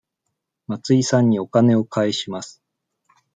[0.67, 2.63] 松井さんにお金を返します。